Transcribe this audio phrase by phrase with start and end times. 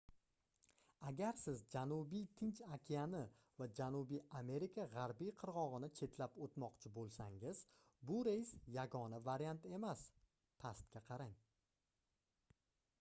[1.07, 3.19] agar siz janubiy tinch okeani
[3.59, 7.61] va janubiy amerika g'arbiy qirg'og'ini chetlab o'tmoqchi bo'lsangiz
[8.11, 10.05] bu reys yagona variant emas.
[10.65, 11.37] pastga qarang